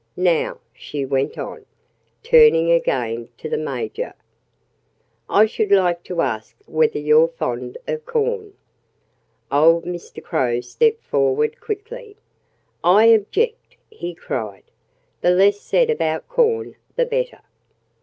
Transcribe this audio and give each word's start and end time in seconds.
"Now," 0.17 0.57
she 0.73 1.05
went 1.05 1.37
on, 1.37 1.67
turning 2.23 2.71
again 2.71 3.29
to 3.37 3.47
the 3.47 3.55
Major, 3.59 4.15
"I 5.29 5.45
should 5.45 5.71
like 5.71 6.03
to 6.05 6.23
ask 6.23 6.55
whether 6.65 6.97
you're 6.97 7.27
fond 7.27 7.77
of 7.87 8.03
corn." 8.07 8.53
Old 9.51 9.83
Mr. 9.85 10.23
Crow 10.23 10.59
stepped 10.61 11.03
forward 11.03 11.59
quickly. 11.61 12.17
"I 12.83 13.05
object!" 13.13 13.77
he 13.91 14.15
cried. 14.15 14.63
"The 15.21 15.29
less 15.29 15.59
said 15.61 15.91
about 15.91 16.27
corn, 16.27 16.77
the 16.95 17.05
better!" 17.05 17.41